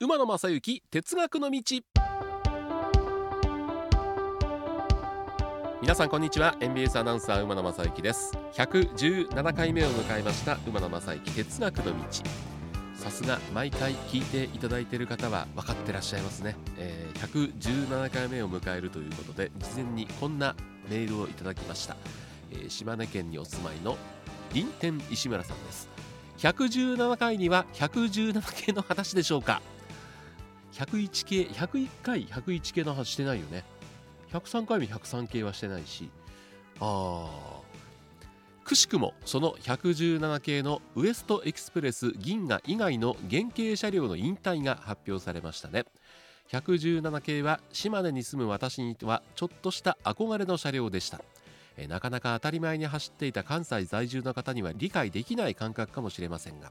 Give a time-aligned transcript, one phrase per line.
[0.00, 1.60] 馬野正幸哲学の道。
[5.82, 6.54] 皆さんこんにちは。
[6.60, 8.32] NBS アナウンサー馬野正幸です。
[8.52, 10.56] 117回目を迎えました。
[10.68, 11.92] 馬野正幸哲学の道。
[12.94, 20.54] さすが毎回聞いていただいている方は分かってらっしゃいますね、えー、117回目を迎えるということで事前にこんな
[20.88, 21.96] メールをいただきました、
[22.50, 23.96] えー、島根県にお住まいの
[24.52, 25.88] 林天石村さんです。
[26.38, 29.60] 117回には117系の話でしょうか。
[30.72, 33.64] 101系101回101系の話してないよね。
[34.32, 36.10] 103回目103系はしてないし。
[36.80, 37.58] ああ
[38.64, 45.86] くしくもその117系のウエストエクスプレス銀河以外の原型車両の引退が発表されましたね。
[46.50, 51.22] 117系は島根に住む私にはちょっとした憧れの車両でした。
[51.88, 56.70] なかなか当たり前に走っていた関西在住の方には理解できない感覚かもしれませんが。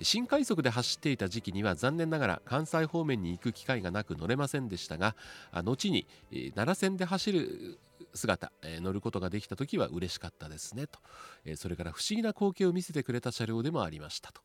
[0.00, 5.16] 新快速で走っていた時期には残念ながら関西方面に行く機会がなく乗れませんでしたが
[5.52, 6.06] 後に
[6.54, 7.78] 奈良線で走る
[8.14, 10.98] 姿乗ることができた時は嬉しかったですねと。
[11.56, 14.40] それから不思議な光景を見せてくれた車両でもありましたと。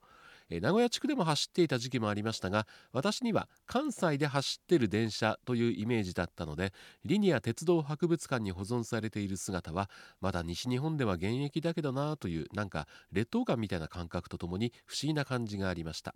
[0.50, 6.74] 名古屋地区でも走っていた時期もありましたが私には関西で走ってる電車というイメージだったので
[7.06, 9.90] リニア鉄道博物館に保存されている姿は
[10.22, 16.16] まだ西日本では現役だけどなというなんか劣等感みたいな感覚とともに不思議な感じがありました。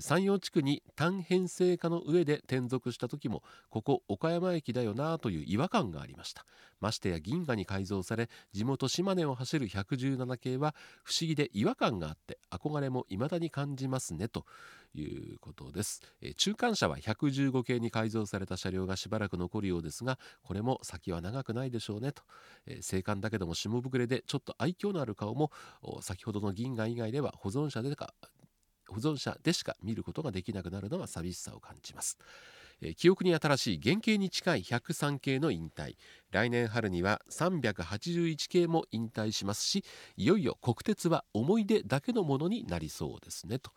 [0.00, 6.46] 山陽地区に単編成化の上で転属した時もここ岡山駅だよなという違和感がありました。
[6.80, 14.46] ましてや銀河に改造され地元島根を走る117系は不思議で違和感があって憧れも未だに感じますねと
[14.94, 16.02] いうことです、
[16.36, 22.22] 中間車は115系に改造された車両がしばらく残るようですがこれも先は長くないでしょうねと、
[22.66, 25.52] えー、青函だけども下膨れでちょっと愛嬌のある顔も
[26.00, 28.14] 先ほどの銀河以外では保存車でか
[28.90, 32.18] 保存者でしか見ることができなくなるのは寂しさを感じます。
[32.82, 35.96] え記憶に新しい原型に近い103系の引退。
[36.30, 39.84] 来年春には381系も引退しますし
[40.16, 43.58] いよいよ国鉄は思い出だけのものになりそうですね。
[43.58, 43.70] と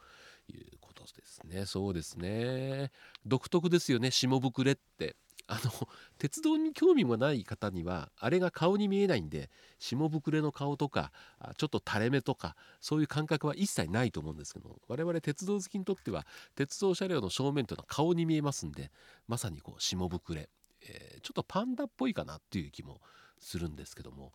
[0.48, 1.66] いうことですね。
[1.66, 2.92] そうですね。
[3.26, 4.12] 独特ですよね。
[4.12, 5.16] 下膨れって。
[5.48, 5.72] あの
[6.18, 9.50] 鉄道に興味もない方にはあれが顔に見えないんで
[9.80, 11.12] 下膨れの顔とか
[11.58, 18.92] ちょっと垂れ目とかそういう感覚は一切ないと思うんですけど我々鉄道好きにとっては鉄道車両の正面というのは顔に見えますんで
[19.28, 20.50] まさにこう下膨れ、
[20.82, 23.02] えー、ちょっとパンダっぽいかなっていう気も
[23.40, 24.34] するんですけども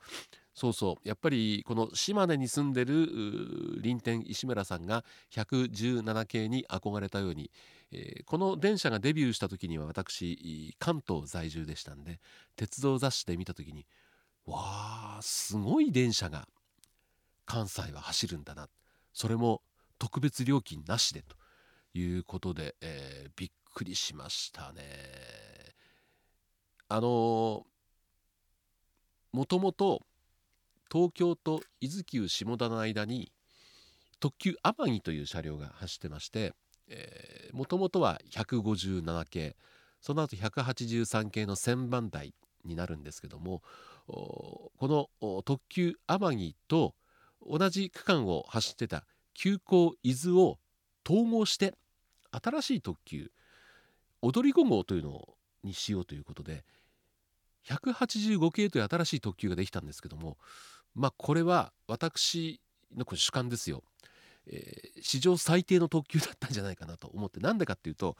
[0.58, 7.52] そうそうやっぱりこの島根に住んでる林天石村さんが117系に憧れたように、
[7.92, 12.18] えー、この電車がデビューした時には私関東在住でしたんで
[12.56, 13.86] 鉄道雑誌で見た時に
[14.46, 16.48] わあすごい電車が
[17.46, 18.66] 関西は走るんだな
[19.12, 19.62] それも
[20.00, 21.36] 特別料金なしでと
[21.96, 24.82] いうことで、えー、びっくりしましたね。
[26.88, 27.64] あの
[29.32, 30.02] もともと
[30.90, 33.32] 東京と伊豆急下田の間に
[34.20, 36.54] 特急天城という車両が走ってまして
[37.52, 39.56] もともとは157系
[40.00, 42.34] その後183系の1000番台
[42.64, 43.62] になるんですけども
[44.06, 44.72] こ
[45.20, 46.94] の特急天城と
[47.46, 50.58] 同じ区間を走ってた急行伊豆を
[51.08, 51.74] 統合して
[52.30, 53.30] 新しい特急
[54.22, 55.28] 踊り子号というの
[55.62, 56.64] にしようということで
[57.66, 60.38] 185系という新しい特急ができたんですけども
[60.98, 62.60] まあこれは私
[62.96, 63.82] の主観ですよ、
[64.46, 67.40] えー、史上最低の特急だったんじゃないかなと思って。
[67.40, 68.16] なんでかっていうと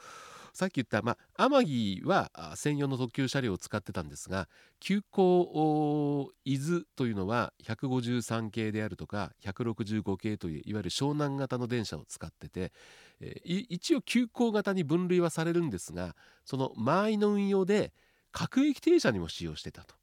[0.55, 4.49] さっき言ったまあ天城は専用の特急車両を使ってたんですが
[4.81, 12.73] 急行伊豆というのは153系であるとか165系といういわゆる湘南型の電車を使ってて、
[13.21, 17.93] えー、一応急行型に分類はされるんですがその間合いの運用で
[18.33, 19.98] 各駅停車にも使用してたと。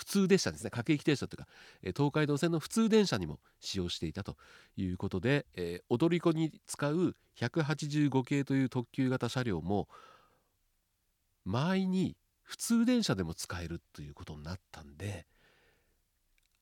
[0.00, 0.70] 普通列車ですね。
[0.70, 1.46] 各駅停車というか、
[1.82, 4.38] え東海道線の普通電車にも使用していたと
[4.78, 9.88] いうことで、えー、踊り子に使う185系という特急型車両も
[11.44, 15.26] 前に普通電車でも使えるということになったんで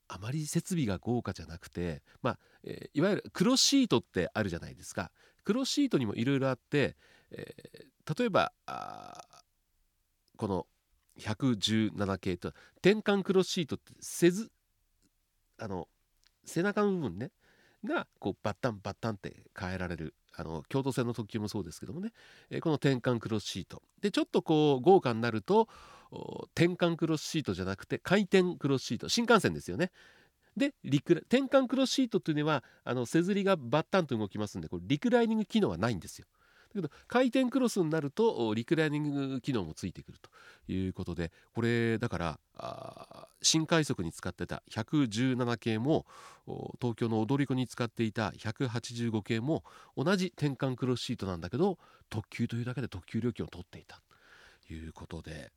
[0.08, 5.12] あまり設備が豪華じゃなくて、まあえー、いわゆる黒シートってあるじゃないですか。
[5.44, 6.96] 黒シートにもいろいろあって、
[7.30, 8.52] えー、例えば
[10.36, 10.66] この
[11.18, 14.50] 117系と転換クロスシートってせず
[15.58, 15.88] あの
[16.44, 17.30] 背中の部分ね
[17.84, 22.12] がこうバッタンバッタンって変えられるあの京都線の特急もそうですけどもね、
[22.50, 23.82] えこの転換クロスシート。
[24.00, 25.68] でちょっとこう豪華になると
[26.54, 29.90] 転換クロスシートじゃなくて回転クロスシート新幹線ですよね。
[30.56, 36.26] でリク転換クロスシートというのはあの背ずりがバッタンと動きますんでこれリクライニング機能はないんですよ。
[36.74, 40.30] けど回転クロスになるとリクライニング機能もついてくると
[40.72, 46.06] いうことでこれだから新快速に使ってた117系も
[46.80, 49.64] 東京の踊り子に使っていた185系も
[49.96, 51.78] 同じ転換クロスシートなんだけど
[52.10, 54.00] 特急というだけで特急料金を取っていた
[54.66, 55.50] ということで。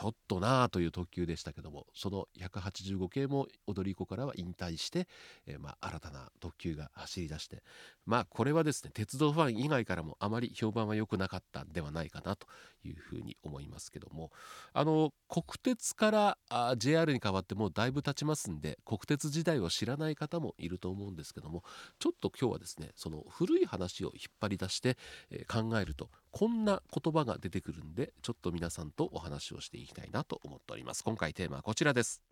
[0.00, 5.06] ちょっとなあという特急でしたけどもその185系も踊り子からは引退して、
[5.46, 7.62] えー、まあ、新たな特急が走り出して
[8.06, 12.46] まあこれはですね鉄道ファン以外からもあまり評判は良くなかったんではないかなと
[12.82, 14.30] いうふうに思いますけども
[14.72, 21.62] あの国鉄からあ JR に変わってもうだいぶ経ちますんで国鉄時代を知らない方もいると思うんですけども
[21.98, 24.96] ちょっと今日はですねその古い話を引っ張り出して、
[25.30, 31.02] えー、考えるとこんな言葉が出てくるんでちょっと皆さんとお話をしていききたいなと思っております。
[31.04, 32.22] 今回テーマはこちらです。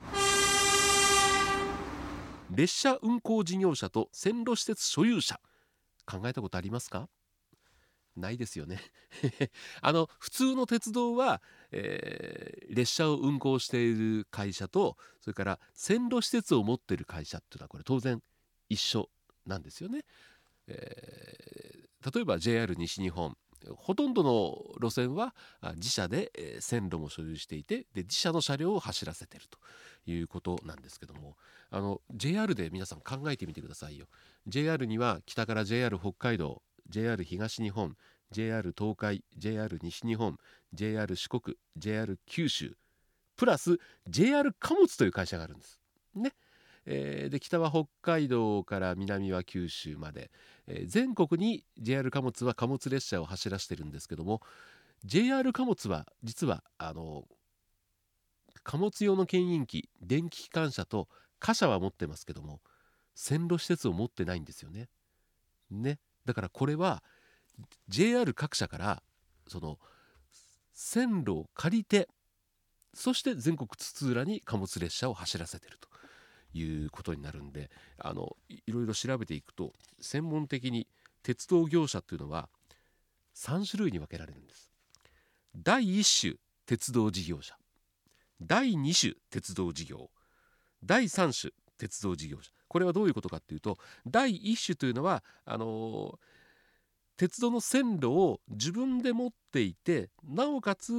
[2.50, 5.40] 列車運行事業者と線路施設所有者。
[6.06, 7.08] 考えたことありますか？
[8.16, 8.80] ないですよね。
[9.80, 18.22] あの普通の鉄道は、えー、列車を運行している会社とそれから線路施設を持っている会社っていうのはこれ当然
[18.68, 19.08] 一緒
[19.46, 20.04] なんですよね。
[20.66, 23.36] えー、例えば JR 西日本。
[23.76, 25.34] ほとんどの路線は
[25.76, 29.58] 自社で線路も所有していてで自社の車両を走らせてると
[30.10, 31.36] いうことなんですけども
[31.70, 34.06] あの JR で皆さん考えてみてくださいよ
[34.46, 37.96] JR には北から JR 北海道 JR 東日本
[38.30, 40.38] JR 東海 JR 西日本
[40.72, 42.76] JR 四国 JR 九州
[43.36, 43.78] プラス
[44.08, 45.78] JR 貨物という会社があるんです
[46.14, 46.32] ね。
[46.90, 50.30] えー、で北は北海道から南は九州まで、
[50.66, 54.40] えー、全国に JR 貨物は貨物列車を走らせてるんですけども
[55.04, 57.24] JR 貨物は実はあの
[58.62, 61.08] 貨物用の牽引機電気機関車と
[61.38, 62.60] 貨車は持ってますけども
[63.14, 64.88] 線路施設を持ってないんですよね。
[65.70, 65.98] ね。
[66.24, 67.02] だからこれは
[67.88, 69.02] JR 各社から
[69.46, 69.78] その
[70.72, 72.08] 線路を借りて
[72.94, 75.88] そして全国津々浦に貨物列車を走らせてると。
[76.54, 80.86] いうことになるんであのいろいろ調べていくと専門的に
[81.22, 82.48] 鉄道業者っていうのは
[83.36, 84.70] 3種類に分けられるんです。
[85.56, 86.34] 第1種
[86.66, 87.56] 鉄道事業者。
[88.40, 90.10] 第2種鉄道事業。
[90.84, 92.50] 第3種鉄道事業者。
[92.68, 96.18] これはどういうことかっていうと第1種というのはあの
[97.16, 100.92] 鉄道の線路を自分で持っていてなおかつ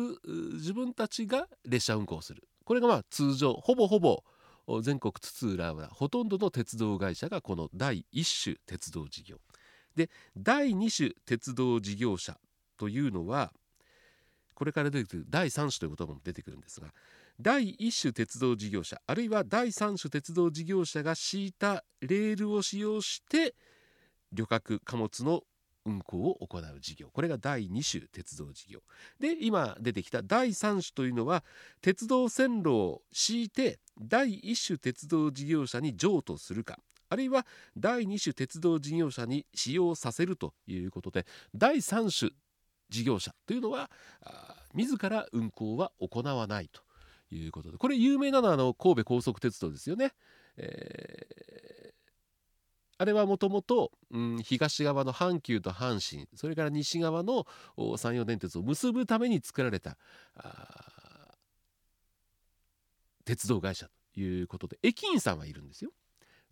[0.53, 2.43] 自分たちが列車運行する。
[2.65, 4.23] これがまあ通常ほぼほぼ
[4.81, 9.37] 全国津々浦々ほとんどの鉄道会社がこの第1種鉄道事業。
[9.95, 12.37] で第2種鉄道事業者
[12.77, 13.51] というのは
[14.53, 16.87] これから出てくる第3種という言葉も出てくるんですが
[17.41, 23.55] 第1種鉄道事業者あるいは第3種鉄道事業者が敷いたレールを使用して
[24.31, 25.41] 旅客貨物の
[25.85, 27.09] 運行を行う事業。
[27.09, 28.81] これが第2種鉄道事業。
[29.19, 31.43] で今出てきた第3種というのは
[31.81, 36.79] 鉄道線路を敷いて第1種鉄道事業者に譲渡するか。
[37.09, 37.45] あるいは
[37.75, 42.31] 第2種鉄道事業者に使用させるということで第3種
[42.89, 43.89] 事業者というのは
[44.75, 46.81] 自ら運行は行わないと
[47.33, 47.77] いうことで。
[47.77, 50.13] これ有名なのはあの神戸高速鉄道ですよね。
[50.57, 51.68] えー
[52.99, 53.91] あれはもともと
[54.43, 57.47] 東側の阪急と阪神それから西側の
[57.97, 59.97] 山陽電鉄を結ぶために作られた
[63.23, 65.91] 鉄道会社ということで駅員さんはいるんですよ。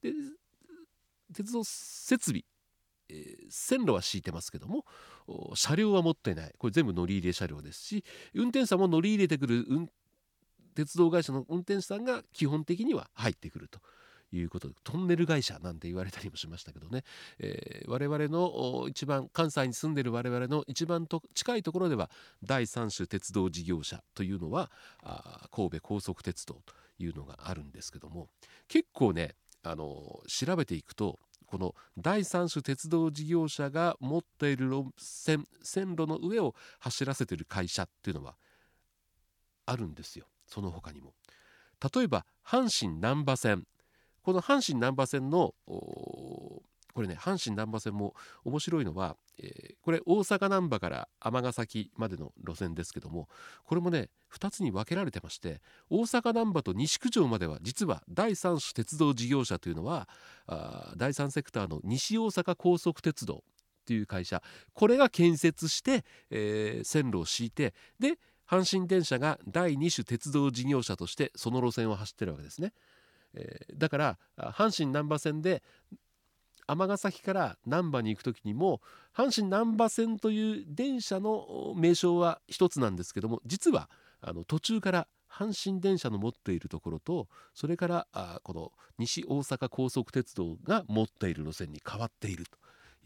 [0.02, 0.14] で
[1.34, 2.44] 鉄道設備、
[3.10, 4.86] えー、線路は敷いてますけども
[5.54, 9.66] 車両は持ってないこれ全部乗り入れ車両ですし運転手さんも乗り入れてくる
[10.76, 13.82] 鉄道会社の運転手さんが基本的には入ってくると。
[14.32, 17.04] いうことでトンネル会社なんて言われたりもしましたけどね、
[17.40, 22.10] えー、我々の一番関西に住んでる我々の一番と近いところでは
[22.44, 24.72] 第三種鉄道事業者というのは
[25.04, 28.30] あ神戸高速鉄道というのがあるんですけども
[28.68, 38.36] 結構ねあの調べていくとこの第三種鉄道事業者が持っている路線線路の上を走らせてる会社っていうのは
[39.66, 40.28] あるんですよ。
[40.46, 41.14] その他にも。
[41.94, 43.66] 例えば阪神難波線。
[44.28, 46.62] この阪神難波線のこ
[46.98, 53.30] れね阪神難波線も面白いのは、えー、これ大阪難波から尼崎までの路線ですけども
[53.64, 60.10] これもね2つに分けられてまして大阪難波と西九条までは実は第三種鉄道事業者というのは
[60.46, 63.46] あ第三セクターの西大阪高速鉄道
[63.86, 64.44] という会社
[64.74, 72.74] これが建設して、えー、線路を敷いてで阪神電車が第2種鉄道事業者としてその路線を走ってるわけですね。
[73.38, 75.64] えー、だから阪神難波線で
[76.68, 78.82] 尼崎から難波に行く時にも
[79.16, 83.90] 阪神難波線という電車の名称は一つなんですけども実は
[84.22, 92.58] あの途中から阪神電車の持っているところとそれからあこの西大阪高速鉄道が持っている路線に変わっていると。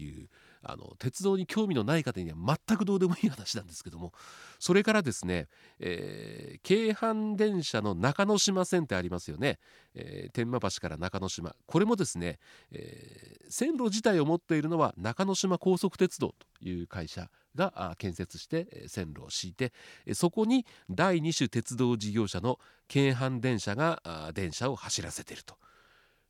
[0.04, 0.30] いう
[0.64, 2.36] あの鉄道に興味のない方には
[2.68, 4.14] 全くどうでもいい話なんですけども
[4.60, 5.48] それからですね、
[5.80, 9.60] えー、京阪電車の中之島線ってありますよね、
[9.96, 11.56] えー、天満橋から中之島。
[11.66, 12.38] これもですね、
[12.72, 19.74] えー、線路自体を持っているのは中之島高速鉄道という会社が建設して線路を敷いて
[20.14, 25.56] そこに第2種鉄道事業者の京阪電車が電車を走らせていると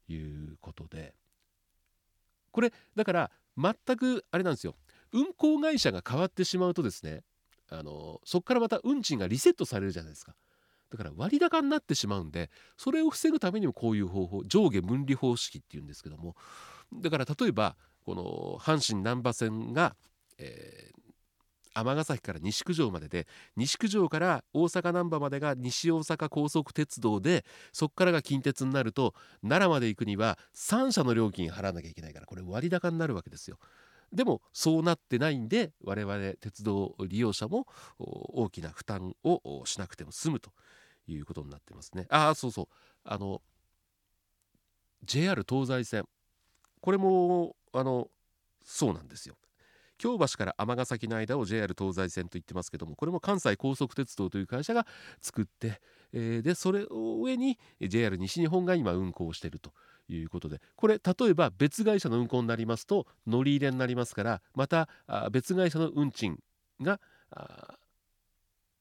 [0.08, 1.14] いうことで
[2.52, 4.76] これだから全くあれなんですよ。
[5.14, 7.24] 運行会社が変わってしまうとですね
[7.70, 10.36] あのそこからまた運賃がリセットされるじゃないですか。
[10.90, 16.36] だから割高になってしまうんでそれを防ぐためにもこういう方法上下分離方式っていうんですけども。
[16.94, 19.96] だから例えばこの阪神難波線が、
[20.38, 20.92] え
[21.74, 33.58] 尼崎から西九条までで西九条から大阪難波までが西大阪高速鉄道でそこからが近鉄になると奈良まで行くには3社の料金払わなきゃいけないからこれ割高になるわけですよ。
[34.12, 37.66] でもそうなってないんで我々鉄道利用者も
[37.98, 40.52] 大きな負担をしなくても済むと
[41.08, 42.08] いうことになってますね。
[42.10, 42.68] ああそうそう
[43.06, 43.42] あの
[45.04, 46.06] JR 東西線
[46.82, 48.10] これもあの
[48.64, 49.36] そうなんですよ。
[50.02, 54.88] 京橋から尼崎の間を JR 東西線と言ってますけどもこれも関西高速鉄道という会社が
[55.22, 55.80] 作って、
[56.12, 59.72] えー、でそれを上に JR 西日本が今運行していると
[60.10, 64.90] いうことでこれ例えば別会社の運行になりますと乗り入れになりますからまた
[65.32, 66.40] 別会社の運賃
[66.82, 67.00] が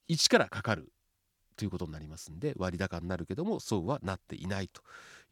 [0.09, 0.91] 1からかかる
[1.61, 4.81] ということになりますんで割高になるけどもそうはなっていないと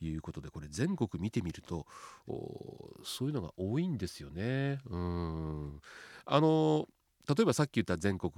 [0.02, 1.86] いうことでこれ全国見てみると
[3.02, 4.78] そういうのが多いんですよね。
[4.90, 5.80] うん
[6.26, 6.86] あの
[7.26, 8.32] 例えばさっき言った全国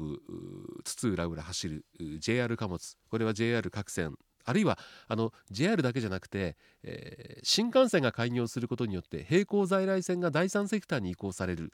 [0.84, 1.84] 津々浦々走る
[2.20, 4.78] JR 貨物これは JR 各線あるいは
[5.08, 11.72] あの JR だけじゃなくて、えー、新幹線が開業することによって並行在来線が第三セクターに移行される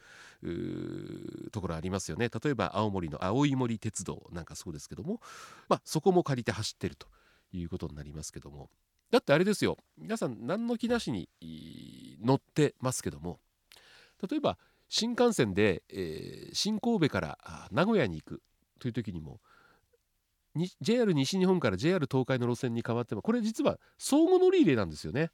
[1.53, 2.29] ところありますよね。
[2.43, 5.21] 例えば青森の青い森鉄道なんかそうですけども、
[5.69, 7.07] まあ、そこも借りて走ってると
[7.53, 8.71] いうことになりますけども。
[9.11, 9.79] だってあれですよ。
[9.97, 11.29] 皆さん何の気なしに
[12.21, 13.39] 乗ってますけども
[14.29, 14.59] 例えば
[14.89, 17.39] 新幹線で、えー、新神戸から
[17.71, 18.43] 名古屋に行く
[18.79, 19.41] という時にも
[20.81, 25.31] JR 西日本から JR 東海の路線に変わってもこれ実は相互乗り入れなんですよね。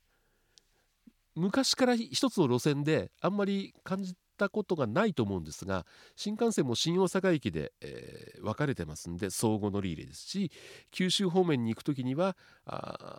[1.35, 5.87] 昔から一つの路線であんまり感じたことがないと思うんですが
[6.17, 10.51] 新幹線も新大阪駅で、えー、分かれてますんで相互乗り入れですし
[10.91, 12.37] 九州方面に行く時には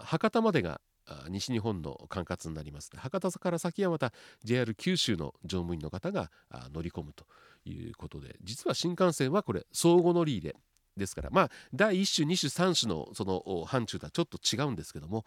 [0.04, 0.82] 博多までが
[1.30, 6.32] 西日本の管轄になります博多から先はまた JR 九州の乗務員の方が
[6.74, 7.26] 乗り込むと
[7.66, 10.56] いうことで実は新幹線はこれ相互乗り入れ
[10.98, 15.26] ですからまあ第1種2種3種のその範疇とはちょっと違うんですけども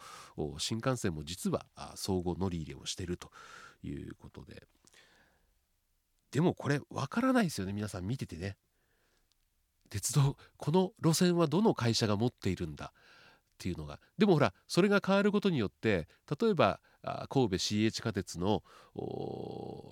[0.58, 3.30] 新幹線も実は相互乗り入れをしていると
[3.82, 4.62] いうことで。
[6.32, 8.56] でもこれわからないですよね皆さん見ててね。
[9.88, 14.00] 鉄道この路線はどの会社が持っているんだっていうのが。
[14.18, 16.08] でもほらそれが変わることによって
[16.40, 16.80] 例えば
[17.28, 18.62] 神戸 CA 地下鉄の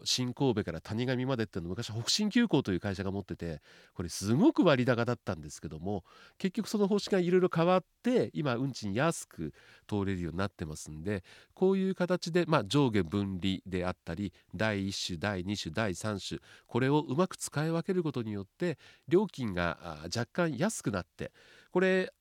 [0.04, 3.61] 新神戸から谷上までっていうの昔北進急行という会社が持ってて
[3.94, 6.04] これすごく割高だったんですけども
[6.38, 9.52] 結局その方針がいろいろ変わって今運賃安く
[9.87, 11.23] 通れるようになってますんで
[11.54, 18.78] こういう形で、まあ、上下分離であったり第1種第2種第3種これをうまく使い分けることによって
[19.09, 21.30] 料金が若干安くなって
[21.71, 22.12] これ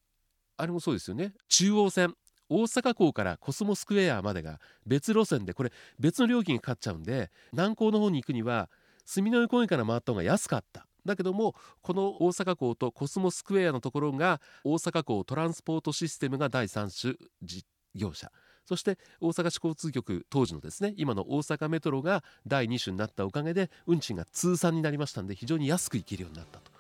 [0.58, 1.34] あれもそうですよね。
[1.50, 2.16] 中央線。
[2.50, 8.70] 大阪港からコスモスクエアまでが別路線でこれ別の料金がかかっちゃうんで南港の方に行くには
[9.06, 10.88] 住之江公園から回った方が安かった。
[11.06, 18.32] だけどもこの大阪港とコスモスクエアのところが大阪港トランスポートシステムが第3種事業者。
[18.66, 26.72] そして大阪市交通局当時のですね今の大阪メトロが第2種になったおかげで運賃が通算になりましたんで非常に安く行けるようになったと。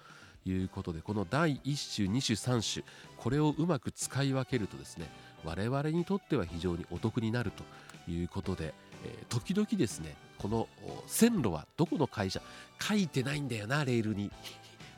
[0.46, 2.86] いうことでこの第1種2種3種
[3.18, 5.10] これをうまく使い分けるとですね
[5.44, 8.74] 我々にとっては非常にお得になるということで、
[9.06, 10.68] えー、時々ですねこの
[11.08, 12.42] 線路はどこの会社
[12.82, 14.32] 書いてないんだよなレールに。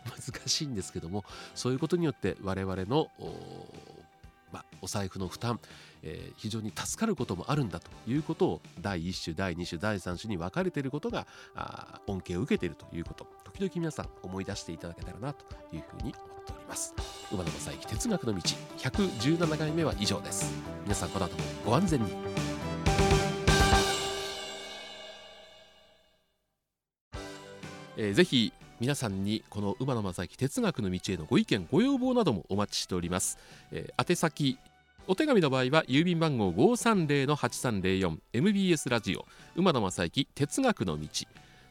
[0.06, 1.26] 難しいんですけども
[1.56, 3.10] そういうことによって我々の
[4.52, 5.60] まあ、お財布の負担、
[6.04, 16.94] えー、非常に助かることもあるんだということを第1種第2種第3種に分かれていることがあ恩恵を受けているということ時々皆さん思い出していただけたらなというふうに思っております。
[17.32, 18.42] 馬野正幸哲学の道
[18.78, 20.54] 117回目は以上です。
[20.84, 22.16] 皆さんこの後もご安全に。
[27.98, 33.38] えー、ぜひ皆さんにこの馬野正幸哲学の道へのご意見ご要望などもお待ちしております、
[33.72, 34.58] えー、宛先
[35.08, 41.08] お手紙の場合は郵便番号 530-8304MBS ラジオ馬野正幸哲学の道。